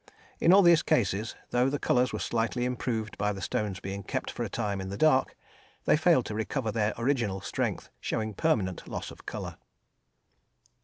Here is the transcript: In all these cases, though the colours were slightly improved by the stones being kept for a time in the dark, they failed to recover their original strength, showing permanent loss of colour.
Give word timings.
In 0.39 0.51
all 0.51 0.63
these 0.63 0.81
cases, 0.81 1.35
though 1.51 1.69
the 1.69 1.77
colours 1.77 2.11
were 2.11 2.17
slightly 2.17 2.65
improved 2.65 3.19
by 3.19 3.31
the 3.31 3.39
stones 3.39 3.79
being 3.79 4.01
kept 4.01 4.31
for 4.31 4.43
a 4.43 4.49
time 4.49 4.81
in 4.81 4.89
the 4.89 4.97
dark, 4.97 5.35
they 5.85 5.95
failed 5.95 6.25
to 6.25 6.33
recover 6.33 6.71
their 6.71 6.95
original 6.97 7.39
strength, 7.39 7.91
showing 7.99 8.33
permanent 8.33 8.87
loss 8.87 9.11
of 9.11 9.27
colour. 9.27 9.57